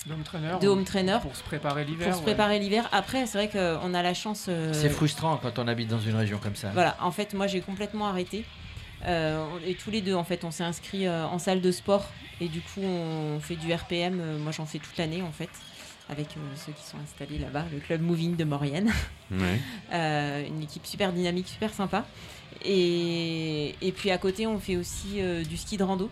de 0.07 0.69
home 0.69 0.85
trainer, 0.85 1.19
pour 1.23 1.35
se 1.35 1.43
préparer 1.43 1.85
l'hiver. 1.85 2.09
Pour 2.09 2.19
se 2.19 2.23
préparer 2.23 2.59
l'hiver. 2.59 2.89
Après, 2.93 3.27
c'est 3.27 3.39
vrai 3.39 3.49
qu'on 3.49 3.95
a 3.95 4.03
la 4.03 4.15
chance. 4.15 4.47
Euh, 4.49 4.73
c'est 4.73 4.91
frustrant 4.91 5.39
quand 5.39 5.59
on 5.59 5.67
habite 5.67 5.89
dans 5.89 6.01
une 6.01 6.17
région 6.17 6.39
comme 6.39 6.57
ça. 6.57 6.71
Voilà. 6.75 6.97
En 7.01 7.11
fait, 7.11 7.33
moi, 7.33 7.47
j'ai 7.47 7.61
complètement 7.61 8.07
arrêté. 8.07 8.45
Euh, 9.07 9.45
et 9.67 9.75
tous 9.75 9.91
les 9.91 10.03
deux, 10.03 10.15
en 10.15 10.25
fait, 10.25 10.45
on 10.45 10.51
s'est 10.51 10.65
inscrit 10.65 11.07
euh, 11.07 11.27
en 11.27 11.39
salle 11.39 11.61
de 11.61 11.71
sport 11.71 12.07
et 12.41 12.49
du 12.49 12.61
coup, 12.61 12.83
on 12.83 13.39
fait 13.41 13.57
du 13.57 13.73
RPM. 13.73 14.39
moi, 14.39 14.53
j'en 14.53 14.67
fais 14.67 14.79
toute 14.79 14.97
l'année, 14.99 15.23
en 15.23 15.33
fait, 15.33 15.51
avec 16.11 16.29
ceux 16.57 16.73
qui 16.73 16.85
sont 16.85 16.99
installés 17.03 17.39
là-bas, 17.39 17.65
le 17.73 17.81
club 17.81 18.03
Moving 18.03 18.37
de 18.37 18.45
Maurienne. 18.45 18.93
une 19.31 20.63
équipe 20.63 20.87
super 20.87 21.13
dynamique, 21.13 21.49
super 21.49 21.73
sympa. 21.73 22.05
Et, 22.63 23.75
et, 23.81 23.93
puis 23.93 24.11
à 24.11 24.19
côté, 24.19 24.47
on 24.47 24.59
fait 24.59 24.77
aussi 24.77 25.21
du 25.49 25.57
ski 25.57 25.77
de 25.77 25.83
rando 25.83 26.11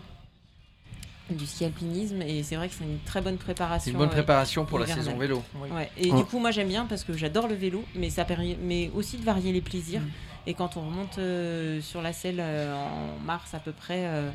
du 1.35 1.45
ski 1.45 1.65
alpinisme 1.65 2.21
et 2.21 2.43
c'est 2.43 2.55
vrai 2.55 2.67
que 2.69 2.75
c'est 2.75 2.83
une 2.83 2.99
très 3.05 3.21
bonne 3.21 3.37
préparation. 3.37 3.85
C'est 3.85 3.91
une 3.91 3.97
bonne 3.97 4.09
préparation 4.09 4.65
pour 4.65 4.79
la 4.79 4.87
saison 4.87 5.17
vélo. 5.17 5.43
Et 5.97 6.11
du 6.11 6.23
coup, 6.25 6.39
moi 6.39 6.51
j'aime 6.51 6.67
bien 6.67 6.85
parce 6.85 7.03
que 7.03 7.13
j'adore 7.13 7.47
le 7.47 7.55
vélo, 7.55 7.83
mais 7.95 8.09
ça 8.09 8.25
permet 8.25 8.91
aussi 8.93 9.17
de 9.17 9.23
varier 9.23 9.51
les 9.51 9.61
plaisirs. 9.61 10.01
Mm. 10.01 10.09
Et 10.45 10.53
quand 10.53 10.75
on 10.77 10.81
remonte 10.81 11.17
euh, 11.19 11.79
sur 11.81 12.01
la 12.01 12.11
selle 12.11 12.39
euh, 12.39 12.75
en 12.75 13.17
mars 13.23 13.53
à 13.53 13.59
peu 13.59 13.71
près, 13.71 14.05
euh, 14.05 14.29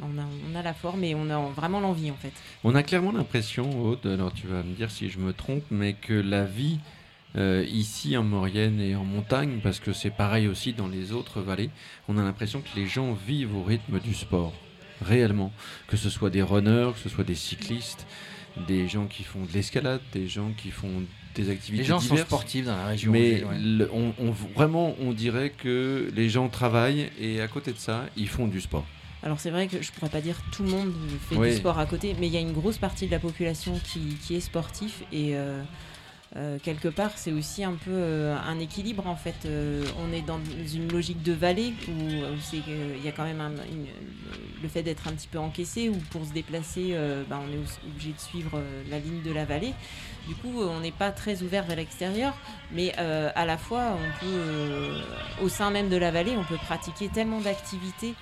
on, 0.00 0.18
a, 0.18 0.24
on, 0.50 0.56
a, 0.56 0.62
la 0.62 0.72
forme 0.72 1.04
et 1.04 1.14
on 1.14 1.28
a 1.28 1.38
vraiment 1.50 1.80
l'envie 1.80 2.10
en 2.10 2.14
fait. 2.14 2.32
On 2.64 2.74
a 2.74 2.82
clairement 2.82 3.12
l'impression, 3.12 3.82
Aude, 3.82 4.06
alors 4.06 4.32
tu 4.32 4.46
vas 4.46 4.62
me 4.62 4.74
dire 4.74 4.90
si 4.90 5.10
je 5.10 5.18
me 5.18 5.32
trompe, 5.32 5.64
mais 5.70 5.92
que 5.92 6.14
la 6.14 6.44
vie 6.44 6.78
ici 7.36 8.16
en 8.16 8.24
Maurienne 8.24 8.80
et 8.80 8.96
en 8.96 9.04
montagne, 9.04 9.60
parce 9.62 9.78
que 9.78 9.92
c'est 9.92 10.10
pareil 10.10 10.48
aussi 10.48 10.72
dans 10.72 10.88
les 10.88 11.12
autres 11.12 11.40
vallées, 11.40 11.70
on 12.08 12.18
a 12.18 12.24
l'impression 12.24 12.60
que 12.60 12.68
les 12.74 12.86
gens 12.86 13.12
vivent 13.12 13.54
au 13.54 13.62
rythme 13.62 14.00
du 14.00 14.14
sport 14.14 14.52
réellement. 15.02 15.52
Que 15.88 15.96
ce 15.96 16.10
soit 16.10 16.30
des 16.30 16.42
runners, 16.42 16.90
que 16.94 17.00
ce 17.00 17.08
soit 17.08 17.24
des 17.24 17.34
cyclistes, 17.34 18.06
des 18.66 18.88
gens 18.88 19.06
qui 19.06 19.22
font 19.22 19.44
de 19.44 19.52
l'escalade, 19.52 20.00
des 20.12 20.28
gens 20.28 20.52
qui 20.56 20.70
font 20.70 21.02
des 21.34 21.50
activités 21.50 21.82
Les 21.82 21.88
gens 21.88 22.00
sont 22.00 22.16
sportifs 22.16 22.66
dans 22.66 22.76
la 22.76 22.86
région. 22.86 23.12
Mais 23.12 23.44
on, 23.92 24.30
vraiment, 24.54 24.94
on 25.00 25.12
dirait 25.12 25.50
que 25.50 26.10
les 26.14 26.28
gens 26.28 26.48
travaillent 26.48 27.10
et 27.20 27.40
à 27.40 27.48
côté 27.48 27.72
de 27.72 27.78
ça, 27.78 28.06
ils 28.16 28.28
font 28.28 28.46
du 28.46 28.60
sport. 28.60 28.86
Alors 29.22 29.38
c'est 29.38 29.50
vrai 29.50 29.66
que 29.66 29.82
je 29.82 29.92
pourrais 29.92 30.08
pas 30.08 30.22
dire 30.22 30.36
tout 30.50 30.62
le 30.62 30.70
monde 30.70 30.92
fait 31.28 31.36
du 31.36 31.52
sport 31.54 31.78
à 31.78 31.86
côté, 31.86 32.16
mais 32.18 32.26
il 32.26 32.32
y 32.32 32.38
a 32.38 32.40
une 32.40 32.52
grosse 32.52 32.78
partie 32.78 33.06
de 33.06 33.10
la 33.10 33.18
population 33.18 33.78
qui, 33.84 34.34
est 34.34 34.40
sportif 34.40 35.02
et 35.12 35.36
euh, 35.36 35.62
euh, 36.36 36.58
quelque 36.62 36.86
part, 36.86 37.10
c'est 37.16 37.32
aussi 37.32 37.64
un 37.64 37.72
peu 37.72 37.90
euh, 37.90 38.36
un 38.46 38.58
équilibre 38.60 39.06
en 39.08 39.16
fait. 39.16 39.46
Euh, 39.46 39.84
on 39.98 40.12
est 40.12 40.22
dans 40.22 40.38
une 40.72 40.90
logique 40.90 41.22
de 41.22 41.32
vallée 41.32 41.74
où 41.88 42.08
il 42.52 43.04
y 43.04 43.08
a 43.08 43.12
quand 43.12 43.24
même 43.24 43.42
le 44.62 44.68
fait 44.68 44.82
d'être 44.82 45.08
un 45.08 45.12
petit 45.12 45.26
peu 45.26 45.38
encaissé 45.38 45.88
ou 45.88 45.96
pour 46.10 46.24
se 46.24 46.32
déplacer, 46.32 46.96
bah, 47.28 47.40
on 47.44 47.52
est 47.52 47.58
obligé 47.86 48.12
de 48.12 48.20
suivre 48.20 48.62
la 48.90 48.98
ligne 48.98 49.22
de 49.22 49.32
la 49.32 49.44
vallée. 49.44 49.74
Du 50.28 50.34
coup, 50.36 50.60
on 50.60 50.80
n'est 50.80 50.92
pas 50.92 51.10
très 51.10 51.42
ouvert 51.42 51.64
vers 51.64 51.76
l'extérieur, 51.76 52.36
mais 52.72 52.92
à 52.94 53.44
la 53.44 53.58
fois, 53.58 53.96
on 53.96 54.24
peut, 54.24 55.42
au 55.42 55.48
sein 55.48 55.70
même 55.70 55.88
de 55.88 55.96
la 55.96 56.10
vallée, 56.10 56.36
on 56.36 56.44
peut 56.44 56.56
pratiquer 56.56 57.08
tellement 57.08 57.40
d'activités. 57.40 58.14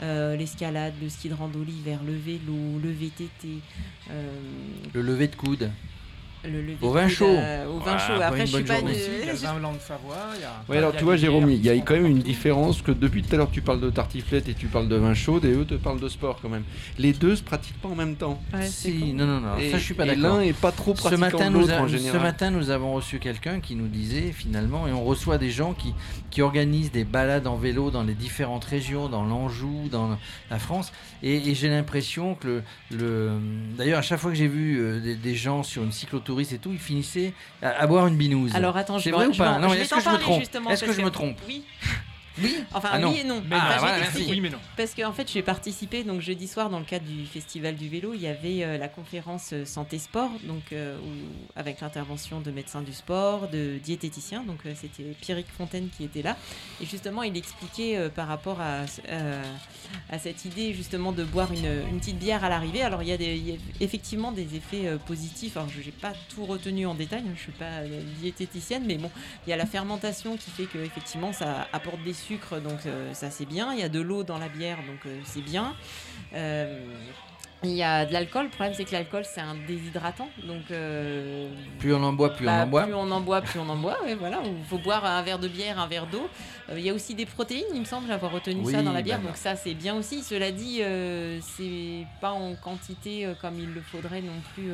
l'escalade, 0.00 0.94
le 1.00 1.08
ski 1.08 1.28
de 1.28 1.34
rando 1.34 1.62
l'hiver, 1.62 2.00
le 2.04 2.14
vélo, 2.14 2.78
le 2.82 2.90
VTT. 2.90 3.60
le 4.92 5.02
lever 5.02 5.28
de 5.28 5.36
coude. 5.36 5.70
Le 6.50 6.86
Au 6.86 6.90
vin 6.90 7.08
chaud. 7.08 7.26
Au 7.26 7.78
vin 7.78 7.98
chaud. 7.98 8.12
Voilà, 8.14 8.26
Après, 8.28 8.40
une 8.40 8.46
je 8.46 8.54
suis 8.56 8.64
pas 8.64 8.80
de- 8.80 8.88
Il 8.90 9.26
y 9.26 9.28
a 9.28 9.32
le 9.32 9.38
vin 9.38 9.54
blanc 9.54 9.72
de 9.72 9.78
Savoie. 9.80 10.16
il 10.36 10.40
y 10.40 10.44
a- 10.44 10.62
Ouais, 10.68 10.78
alors 10.78 10.94
tu 10.96 11.04
vois, 11.04 11.16
Jérôme, 11.16 11.50
il 11.50 11.64
y 11.64 11.70
a 11.70 11.74
quand 11.78 11.94
même 11.94 12.06
une 12.06 12.18
différence 12.20 12.82
que 12.82 12.92
depuis 12.92 13.22
tout 13.22 13.34
à 13.34 13.38
l'heure, 13.38 13.50
tu 13.50 13.60
parles 13.62 13.80
de 13.80 13.90
tartiflette 13.90 14.48
et 14.48 14.54
tu 14.54 14.66
parles 14.66 14.88
de 14.88 14.96
vin 14.96 15.14
chaud, 15.14 15.40
et 15.42 15.46
eux 15.52 15.64
te 15.64 15.74
parlent 15.74 16.00
de 16.00 16.08
sport 16.08 16.38
quand 16.42 16.48
même. 16.48 16.64
Les 16.98 17.12
deux 17.12 17.36
se 17.36 17.42
pratiquent 17.42 17.80
pas 17.80 17.88
en 17.88 17.94
même 17.94 18.16
temps. 18.16 18.40
Ouais, 18.52 18.66
Si, 18.66 19.12
non, 19.12 19.26
non, 19.26 19.40
non, 19.40 19.58
et, 19.58 19.70
ça 19.70 19.78
je 19.78 19.84
suis 19.84 19.94
pas 19.94 20.04
et 20.04 20.08
d'accord. 20.16 20.38
l'un 20.38 20.40
est 20.42 20.52
pas 20.58 20.72
trop 20.72 20.94
Ce 20.94 21.00
pratiquant 21.00 21.20
matin, 21.20 21.50
de 21.50 21.56
nous 21.56 21.70
a- 21.70 21.80
en 21.80 21.88
ce 21.88 22.16
matin, 22.18 22.50
nous 22.50 22.70
avons 22.70 22.94
reçu 22.94 23.18
quelqu'un 23.18 23.60
qui 23.60 23.74
nous 23.74 23.88
disait 23.88 24.32
finalement, 24.32 24.86
et 24.88 24.92
on 24.92 25.04
reçoit 25.04 25.38
des 25.38 25.50
gens 25.50 25.72
qui, 25.72 25.94
qui 26.30 26.42
organisent 26.42 26.92
des 26.92 27.04
balades 27.04 27.46
en 27.46 27.56
vélo 27.56 27.90
dans 27.90 28.02
les 28.02 28.14
différentes 28.14 28.64
régions, 28.64 29.08
dans 29.08 29.24
l'Anjou, 29.24 29.88
dans 29.90 30.18
la 30.50 30.58
France, 30.58 30.92
et, 31.22 31.50
et 31.50 31.54
j'ai 31.54 31.68
l'impression 31.68 32.34
que 32.34 32.46
le, 32.48 32.62
le- 32.90 33.32
d'ailleurs 33.76 33.98
à 33.98 34.02
chaque 34.02 34.18
fois 34.20 34.30
que 34.30 34.36
j'ai 34.36 34.48
vu 34.48 34.78
euh, 34.80 35.00
des, 35.00 35.14
des 35.16 35.34
gens 35.34 35.62
sur 35.62 35.82
une 35.82 35.92
cyclotouriste 36.42 36.52
et 36.52 36.58
tout, 36.58 36.72
ils 36.72 36.78
finissaient 36.78 37.32
à, 37.62 37.70
à 37.82 37.86
boire 37.86 38.06
une 38.06 38.16
binouse. 38.16 38.54
Alors 38.54 38.76
attends, 38.76 38.98
je 38.98 39.04
vais 39.04 39.10
vrai 39.16 39.26
ou 39.26 39.32
pas 39.34 39.58
Non, 39.58 39.68
je 39.68 39.74
vais 39.74 39.82
est-ce 39.82 39.94
que 39.94 40.00
je 40.00 40.10
me 40.10 40.18
trompe 40.18 40.42
Est-ce 40.70 40.84
que 40.84 40.92
je 40.92 41.02
me 41.02 41.10
trompe 41.10 41.38
Oui. 41.46 41.64
Oui. 42.42 42.56
Enfin, 42.72 42.88
Ah 42.92 42.98
oui 43.08 43.18
et 43.20 43.24
non. 43.24 43.42
Mais 43.48 43.56
Ah, 43.56 43.58
non, 43.58 43.64
Enfin, 43.64 43.68
je 43.68 43.74
vais 43.74 43.78
voilà, 43.80 43.98
t'expliquer. 43.98 44.18
merci. 44.26 44.30
Oui, 44.32 44.40
mais 44.40 44.50
non. 44.50 44.58
Parce 44.76 44.94
qu'en 44.94 45.12
fait, 45.12 45.30
j'ai 45.30 45.42
participé 45.42 46.02
donc 46.04 46.20
jeudi 46.20 46.48
soir 46.48 46.70
dans 46.70 46.78
le 46.78 46.84
cadre 46.84 47.04
du 47.06 47.26
festival 47.26 47.76
du 47.76 47.88
vélo. 47.88 48.12
Il 48.14 48.20
y 48.20 48.26
avait 48.26 48.64
euh, 48.64 48.78
la 48.78 48.88
conférence 48.88 49.50
euh, 49.52 49.64
santé 49.64 49.98
sport, 49.98 50.30
donc 50.44 50.72
euh, 50.72 50.96
où- 50.98 51.50
avec 51.56 51.80
l'intervention 51.80 52.40
de 52.40 52.50
médecins 52.50 52.82
du 52.82 52.92
sport, 52.92 53.48
de 53.48 53.78
diététiciens. 53.82 54.42
Donc 54.42 54.58
euh, 54.66 54.72
c'était 54.80 55.04
Pierrick 55.20 55.46
Fontaine 55.56 55.88
qui 55.96 56.04
était 56.04 56.22
là. 56.22 56.36
Et 56.82 56.86
justement, 56.86 57.22
il 57.22 57.36
expliquait 57.36 58.08
par 58.14 58.26
rapport 58.28 58.60
à, 58.60 58.82
à 60.10 60.18
cette 60.18 60.44
idée 60.44 60.72
justement 60.74 61.12
de 61.12 61.24
boire 61.24 61.52
une, 61.52 61.66
une 61.90 61.98
petite 62.00 62.18
bière 62.18 62.44
à 62.44 62.48
l'arrivée. 62.48 62.82
Alors 62.82 63.02
il 63.02 63.08
y 63.08 63.12
a, 63.12 63.16
des, 63.16 63.36
il 63.36 63.48
y 63.48 63.52
a 63.52 63.56
effectivement 63.80 64.32
des 64.32 64.56
effets 64.56 64.90
positifs. 65.06 65.56
Alors 65.56 65.68
je 65.68 65.78
n'ai 65.84 65.92
pas 65.92 66.12
tout 66.34 66.44
retenu 66.44 66.86
en 66.86 66.94
détail. 66.94 67.22
hein, 67.26 67.32
je 67.36 67.40
suis 67.42 67.52
pas 67.52 67.82
diététicienne, 68.20 68.84
mais 68.86 68.96
bon, 68.98 69.10
il 69.46 69.50
y 69.50 69.52
a 69.52 69.56
la 69.56 69.66
fermentation 69.66 70.36
qui 70.36 70.50
fait 70.50 70.64
que 70.64 70.78
effectivement 70.78 71.32
ça 71.32 71.68
apporte 71.72 72.02
des 72.02 72.12
sucres, 72.26 72.60
donc 72.60 72.86
euh, 72.86 73.12
ça 73.14 73.30
c'est 73.30 73.46
bien. 73.46 73.72
Il 73.72 73.80
y 73.80 73.82
a 73.82 73.88
de 73.88 74.00
l'eau 74.00 74.24
dans 74.24 74.38
la 74.38 74.48
bière, 74.48 74.78
donc 74.78 75.00
euh, 75.06 75.18
c'est 75.24 75.42
bien. 75.42 75.74
Euh, 76.34 76.78
il 77.62 77.70
y 77.70 77.82
a 77.82 78.04
de 78.04 78.12
l'alcool. 78.12 78.44
Le 78.44 78.50
problème 78.50 78.74
c'est 78.76 78.84
que 78.84 78.92
l'alcool 78.92 79.22
c'est 79.24 79.40
un 79.40 79.54
déshydratant, 79.66 80.28
donc 80.46 80.70
euh, 80.70 81.48
Plus 81.78 81.94
on 81.94 82.02
en 82.02 82.12
boit, 82.12 82.30
plus 82.34 82.44
bah, 82.44 82.58
on 82.58 82.62
en 82.62 82.66
boit. 82.66 82.82
plus 82.84 82.94
on 82.94 83.10
en 83.10 83.20
boit, 83.20 83.40
plus 83.42 83.58
on 83.58 83.68
en 83.68 83.76
boit. 83.76 83.96
ouais, 84.04 84.14
voilà. 84.14 84.40
Il 84.44 84.64
faut 84.66 84.78
boire 84.78 85.04
un 85.04 85.22
verre 85.22 85.38
de 85.38 85.48
bière, 85.48 85.78
un 85.78 85.86
verre 85.86 86.06
d'eau. 86.06 86.28
Euh, 86.70 86.78
il 86.78 86.84
y 86.84 86.90
a 86.90 86.94
aussi 86.94 87.14
des 87.14 87.26
protéines, 87.26 87.64
il 87.72 87.80
me 87.80 87.84
semble 87.86 88.10
avoir 88.10 88.32
retenu 88.32 88.60
Oui, 88.62 88.72
ça 88.72 88.82
dans 88.82 88.92
la 88.92 89.02
bière, 89.02 89.18
bah, 89.20 89.28
donc 89.28 89.36
ça 89.36 89.56
c'est 89.56 89.74
bien 89.74 89.94
aussi. 89.96 90.22
Cela 90.22 90.50
dit, 90.52 90.78
euh, 90.82 91.38
c'est 91.40 92.06
pas 92.20 92.32
en 92.32 92.54
quantité 92.54 93.26
comme 93.40 93.58
il 93.58 93.72
le 93.72 93.80
faudrait 93.80 94.20
non 94.22 94.40
plus. 94.54 94.70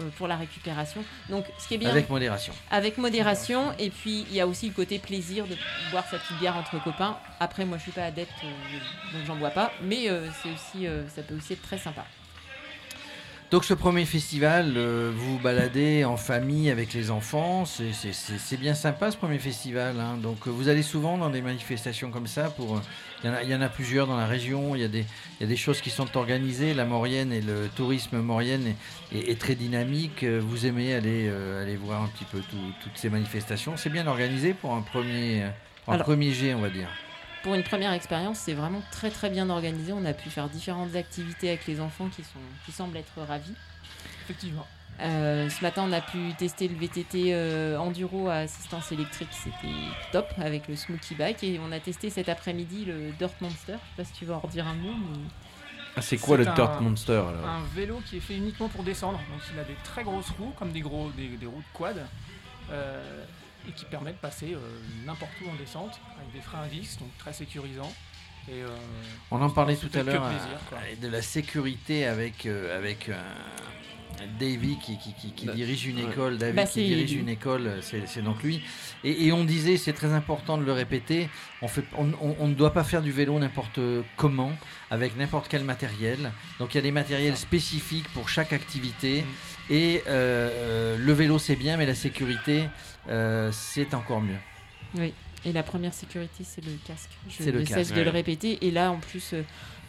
Euh, 0.00 0.08
pour 0.16 0.26
la 0.28 0.36
récupération. 0.36 1.04
Donc, 1.28 1.44
ce 1.58 1.68
qui 1.68 1.74
est 1.74 1.78
bien 1.78 1.90
Avec 1.90 2.08
modération. 2.08 2.52
avec 2.70 2.96
modération 2.98 3.72
et 3.78 3.90
puis 3.90 4.26
il 4.30 4.34
y 4.34 4.40
a 4.40 4.46
aussi 4.46 4.68
le 4.68 4.74
côté 4.74 4.98
plaisir 4.98 5.46
de 5.46 5.56
boire 5.90 6.04
sa 6.10 6.18
petite 6.18 6.38
bière 6.38 6.56
entre 6.56 6.82
copains. 6.82 7.18
Après 7.40 7.64
moi 7.64 7.76
je 7.78 7.82
suis 7.82 7.92
pas 7.92 8.04
adepte 8.04 8.32
euh, 8.44 9.16
donc 9.18 9.26
j'en 9.26 9.36
bois 9.36 9.50
pas 9.50 9.72
mais 9.82 10.08
euh, 10.08 10.28
c'est 10.42 10.50
aussi 10.50 10.86
ça 11.14 11.22
peut 11.22 11.34
aussi 11.36 11.52
être 11.54 11.62
très 11.62 11.78
sympa. 11.78 12.04
Donc 13.52 13.66
ce 13.66 13.74
premier 13.74 14.06
festival, 14.06 14.72
euh, 14.78 15.12
vous 15.14 15.32
vous 15.36 15.38
baladez 15.38 16.06
en 16.06 16.16
famille 16.16 16.70
avec 16.70 16.94
les 16.94 17.10
enfants, 17.10 17.66
c'est- 17.66 18.56
bien 18.56 18.72
sympa 18.74 19.10
ce 19.10 19.16
premier 19.18 19.38
festival. 19.38 20.00
hein. 20.00 20.16
Donc 20.16 20.46
euh, 20.48 20.50
vous 20.50 20.68
allez 20.70 20.82
souvent 20.82 21.18
dans 21.18 21.28
des 21.28 21.42
manifestations 21.42 22.10
comme 22.10 22.26
ça. 22.26 22.44
Pour, 22.48 22.76
euh, 22.76 22.80
il, 23.22 23.26
y 23.26 23.30
en 23.30 23.34
a, 23.34 23.42
il 23.42 23.50
y 23.50 23.54
en 23.54 23.60
a 23.60 23.68
plusieurs 23.68 24.06
dans 24.06 24.16
la 24.16 24.24
région. 24.26 24.74
Il 24.74 24.80
y, 24.80 24.84
a 24.84 24.88
des, 24.88 25.00
il 25.38 25.42
y 25.42 25.44
a 25.44 25.46
des 25.46 25.56
choses 25.58 25.82
qui 25.82 25.90
sont 25.90 26.16
organisées. 26.16 26.72
La 26.72 26.86
Maurienne 26.86 27.30
et 27.30 27.42
le 27.42 27.68
tourisme 27.76 28.20
maurienne 28.22 28.66
est, 29.12 29.18
est- 29.18 29.30
est 29.32 29.38
très 29.38 29.54
dynamique. 29.54 30.24
Vous 30.24 30.64
aimez 30.64 30.94
aller, 30.94 31.28
euh, 31.28 31.62
aller 31.62 31.76
voir 31.76 32.02
un 32.02 32.08
petit 32.08 32.24
peu 32.24 32.38
tout- 32.40 32.56
toutes 32.82 32.96
ces 32.96 33.10
manifestations. 33.10 33.76
C'est 33.76 33.90
bien 33.90 34.06
organisé 34.06 34.54
pour 34.54 34.72
un 34.72 34.80
premier, 34.80 35.44
pour 35.84 35.92
un 35.92 35.96
Alors- 35.96 36.06
premier 36.06 36.32
jet, 36.32 36.54
on 36.54 36.60
va 36.62 36.70
dire. 36.70 36.88
Pour 37.42 37.54
une 37.54 37.62
première 37.64 37.92
expérience 37.92 38.38
c'est 38.38 38.54
vraiment 38.54 38.82
très 38.92 39.10
très 39.10 39.28
bien 39.30 39.50
organisé. 39.50 39.92
On 39.92 40.04
a 40.04 40.12
pu 40.12 40.30
faire 40.30 40.48
différentes 40.48 40.94
activités 40.94 41.48
avec 41.48 41.66
les 41.66 41.80
enfants 41.80 42.08
qui, 42.08 42.22
sont, 42.22 42.38
qui 42.66 42.72
semblent 42.72 42.96
être 42.96 43.20
ravis. 43.26 43.54
Effectivement. 44.24 44.66
Euh, 45.00 45.48
ce 45.48 45.62
matin, 45.62 45.84
on 45.88 45.92
a 45.92 46.00
pu 46.02 46.32
tester 46.38 46.68
le 46.68 46.76
VTT 46.76 47.32
euh, 47.34 47.76
enduro 47.78 48.28
à 48.28 48.34
assistance 48.36 48.92
électrique, 48.92 49.30
c'était 49.32 49.72
top 50.12 50.28
avec 50.38 50.68
le 50.68 50.76
Smoothie 50.76 51.14
Bike. 51.16 51.42
Et 51.42 51.58
on 51.66 51.72
a 51.72 51.80
testé 51.80 52.10
cet 52.10 52.28
après-midi 52.28 52.84
le 52.84 53.10
Dirt 53.18 53.40
Monster. 53.40 53.72
Je 53.72 53.72
sais 53.72 53.78
pas 53.96 54.04
si 54.04 54.12
tu 54.12 54.24
veux 54.26 54.34
en 54.34 54.38
redire 54.38 54.68
un 54.68 54.74
mot. 54.74 54.92
mais- 54.92 55.18
Ah, 55.96 56.02
c'est 56.02 56.18
quoi 56.18 56.36
le 56.36 56.46
un- 56.46 56.54
Dirt 56.54 56.80
Monster 56.80 57.14
alors? 57.14 57.46
Un 57.48 57.62
vélo 57.74 58.00
qui 58.06 58.18
est 58.18 58.20
fait 58.20 58.36
uniquement 58.36 58.68
pour 58.68 58.84
descendre. 58.84 59.18
Donc 59.18 59.40
il 59.52 59.58
a 59.58 59.64
des 59.64 59.76
très 59.82 60.04
grosses 60.04 60.30
roues, 60.38 60.52
comme 60.58 60.70
des, 60.72 60.80
gros, 60.80 61.10
des, 61.16 61.28
des 61.28 61.46
roues 61.46 61.58
de 61.62 61.76
quad, 61.78 61.96
euh, 62.70 63.24
et 63.68 63.72
qui 63.72 63.84
permet 63.84 64.12
de 64.12 64.18
passer 64.18 64.54
euh, 64.54 64.58
n'importe 65.06 65.32
où 65.44 65.50
en 65.50 65.54
descente, 65.54 66.00
avec 66.18 66.32
des 66.32 66.40
freins 66.40 66.62
à 66.62 66.68
vis, 66.68 66.98
donc 66.98 67.08
très 67.18 67.32
sécurisant. 67.32 67.92
Et, 68.48 68.62
euh, 68.62 68.68
On 69.30 69.40
en 69.40 69.50
parlait 69.50 69.76
tout 69.76 69.90
à 69.94 70.02
l'heure 70.02 70.24
euh, 70.24 70.96
de 71.00 71.08
la 71.08 71.22
sécurité 71.22 72.06
avec, 72.06 72.46
euh, 72.46 72.76
avec 72.76 73.08
euh, 73.08 73.22
Davy 74.38 74.78
qui, 74.78 74.98
qui- 74.98 75.12
qui- 75.14 75.32
qui 75.32 75.46
Bah, 75.46 75.52
dirige 75.52 75.86
une 75.86 75.98
école. 75.98 76.38
David 76.38 76.56
Bah, 76.56 76.64
qui 76.66 76.84
dirige 76.84 77.12
une 77.12 77.28
école, 77.28 77.80
c'est 77.82 78.22
donc 78.22 78.42
lui. 78.42 78.62
Et, 79.04 79.26
et 79.26 79.32
on 79.32 79.44
disait, 79.44 79.76
c'est 79.76 79.92
très 79.92 80.12
important 80.12 80.58
de 80.58 80.64
le 80.64 80.72
répéter, 80.72 81.28
on, 81.60 81.68
fait, 81.68 81.84
on, 81.96 82.08
on- 82.20 82.36
on 82.38 82.48
ne 82.48 82.54
doit 82.54 82.72
pas 82.72 82.84
faire 82.84 83.02
du 83.02 83.12
vélo 83.12 83.38
n'importe 83.38 83.80
comment, 84.16 84.52
avec 84.90 85.16
n'importe 85.16 85.48
quel 85.48 85.64
matériel. 85.64 86.30
Donc 86.58 86.74
il 86.74 86.76
y 86.76 86.80
a 86.80 86.82
des 86.82 86.92
matériels 86.92 87.36
spécifiques 87.36 88.08
pour 88.14 88.28
chaque 88.28 88.52
activité. 88.52 89.22
Mm. 89.22 89.72
Et 89.72 90.02
euh, 90.08 90.48
euh, 90.52 90.96
le 90.98 91.12
vélo 91.12 91.38
c'est 91.38 91.56
bien, 91.56 91.76
mais 91.76 91.86
la 91.86 91.94
sécurité 91.94 92.64
euh, 93.08 93.50
c'est 93.52 93.94
encore 93.94 94.20
mieux. 94.20 94.36
Oui, 94.96 95.14
et 95.44 95.52
la 95.52 95.62
première 95.62 95.94
sécurité, 95.94 96.44
c'est 96.44 96.64
le 96.64 96.72
casque. 96.86 97.10
Je 97.28 97.42
C'est 97.42 97.52
le 97.52 97.60
ne 97.60 97.64
casque, 97.64 97.78
cesse 97.78 97.90
de 97.92 97.96
ouais. 97.96 98.04
le 98.04 98.10
répéter. 98.10 98.58
Et 98.66 98.70
là, 98.70 98.92
en 98.92 98.98
plus, 98.98 99.32
euh, 99.32 99.42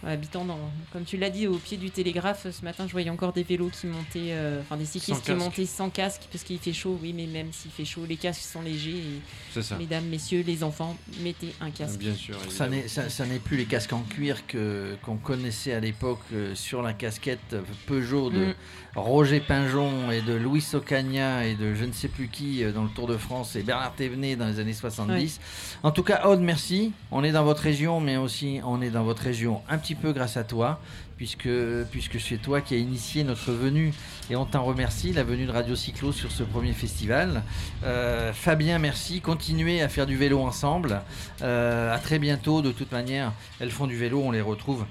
habitant 0.06 0.46
dans, 0.46 0.60
comme 0.92 1.04
tu 1.04 1.18
l'as 1.18 1.30
dit, 1.30 1.48
au 1.48 1.58
pied 1.58 1.78
du 1.78 1.90
télégraphe, 1.92 2.48
ce 2.52 2.64
matin, 2.66 2.86
je 2.88 2.92
voyais 2.92 3.10
encore 3.10 3.34
des 3.34 3.44
vélos 3.44 3.70
qui 3.70 3.88
montaient, 3.88 4.32
euh, 4.32 4.62
enfin 4.62 4.78
des 4.78 4.86
cyclistes 4.86 5.14
Sans 5.14 5.20
qui 5.22 5.28
casque. 5.28 5.40
montaient 5.40 5.66
sans 5.66 5.90
casque 5.90 6.22
parce 6.32 6.44
qu'il 6.44 6.60
fait 6.60 6.74
chaud. 6.74 6.98
Oui, 7.02 7.14
mais 7.14 7.26
même 7.28 7.52
s'il 7.52 7.72
fait 7.72 7.86
chaud, 7.86 8.06
les 8.08 8.18
casques 8.18 8.42
sont 8.42 8.62
légers. 8.62 8.98
Et, 8.98 9.22
C'est 9.54 9.62
ça. 9.64 9.78
mesdames, 9.78 10.06
messieurs, 10.06 10.44
les 10.46 10.64
enfants, 10.64 10.98
mettez 11.22 11.54
un 11.62 11.72
casque. 11.72 12.00
Bien 12.00 12.16
sûr. 12.16 12.36
Ça 12.50 12.68
évidemment. 12.68 12.84
n'est, 12.84 13.10
ça, 13.10 13.26
n'est 13.26 13.40
plus 13.40 13.58
les 13.58 13.66
casques 13.66 13.94
en 13.94 14.02
cuir 14.02 14.46
que, 14.48 14.96
qu'on 15.04 15.18
connaissait 15.18 15.74
à 15.74 15.80
l'époque 15.80 16.20
euh, 16.34 16.54
sur 16.56 16.82
la 16.82 16.94
casquette 16.94 17.56
Peugeot 17.88 18.30
de 18.30 18.44
Mm. 18.44 18.54
Roger 18.96 19.40
Pinjon 19.40 20.12
et 20.12 20.22
de 20.22 20.34
Louis 20.34 20.64
Ocaña 20.74 21.46
et 21.46 21.56
de 21.56 21.74
je 21.74 21.84
ne 21.86 21.92
sais 21.94 22.08
plus 22.08 22.28
qui 22.28 22.64
euh, 22.64 22.72
dans 22.72 22.84
le 22.84 22.90
Tour 22.90 23.08
de 23.08 23.18
France 23.18 23.56
et 23.56 23.64
Bernard 23.64 23.96
Thévenet 23.96 24.36
dans 24.36 24.46
les 24.48 24.60
années 24.60 24.74
70. 24.74 25.40
En 25.82 25.92
tout 25.92 26.04
cas, 26.04 26.28
Aude, 26.28 26.42
merci. 26.42 26.92
On 27.12 27.24
est 27.24 27.32
dans 27.32 27.44
votre 27.44 27.62
région, 27.64 28.00
mais 28.00 28.18
aussi 28.18 28.60
on 28.64 28.82
est 28.84 28.92
dans 28.92 29.04
votre 29.04 29.24
région 29.24 29.62
un 29.68 29.78
petit 29.80 29.93
peu 29.96 30.14
grâce 30.14 30.38
à 30.38 30.44
toi, 30.44 30.80
puisque, 31.18 31.50
puisque 31.92 32.20
c'est 32.20 32.38
toi 32.38 32.62
qui 32.62 32.76
as 32.76 32.78
initié 32.78 33.24
notre 33.24 33.52
venue 33.52 33.94
et 34.30 34.36
on 34.36 34.46
t'en 34.46 34.64
remercie, 34.64 35.14
la 35.14 35.24
venue 35.24 35.46
de 35.46 35.52
Radio 35.52 35.76
Cyclo 35.76 36.12
sur 36.12 36.32
ce 36.32 36.44
premier 36.44 36.74
festival. 36.74 37.44
Euh, 37.84 38.34
Fabien, 38.34 38.80
merci. 38.80 39.22
Continuez 39.22 39.82
à 39.82 39.90
faire 39.90 40.06
du 40.06 40.16
vélo 40.16 40.40
ensemble. 40.40 41.02
Euh, 41.42 41.94
à 41.94 42.00
très 42.00 42.20
bientôt. 42.20 42.62
De 42.62 42.72
toute 42.72 42.92
manière, 42.92 43.34
elles 43.60 43.72
font 43.72 43.88
du 43.88 43.98
vélo, 43.98 44.22
on 44.24 44.32
les 44.32 44.42
retrouve 44.42 44.86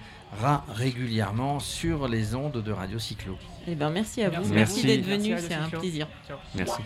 régulièrement 0.74 1.60
sur 1.60 2.08
les 2.08 2.34
ondes 2.34 2.62
de 2.62 2.72
Radio 2.72 2.98
Cyclo. 2.98 3.36
Eh 3.66 3.74
ben, 3.74 3.90
merci 3.90 4.22
à 4.22 4.30
vous. 4.30 4.52
Merci. 4.52 4.86
D'être 4.86 5.04
venu, 5.04 5.34
c'est 5.38 5.54
un 5.54 5.68
plaisir. 5.68 6.08
Ciao. 6.26 6.38
Merci. 6.54 6.82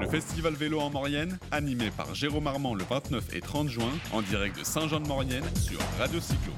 Le 0.00 0.08
festival 0.08 0.54
vélo 0.54 0.80
en 0.80 0.90
Maurienne, 0.90 1.38
animé 1.50 1.90
par 1.90 2.14
Jérôme 2.14 2.46
Armand 2.46 2.74
le 2.74 2.84
29 2.84 3.34
et 3.34 3.40
30 3.40 3.68
juin, 3.68 3.90
en 4.12 4.22
direct 4.22 4.58
de 4.58 4.64
Saint-Jean-de-Maurienne 4.64 5.44
sur 5.56 5.78
Radio 5.98 6.20
Cyclo. 6.20 6.52